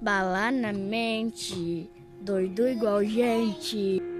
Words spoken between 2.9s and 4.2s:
gente.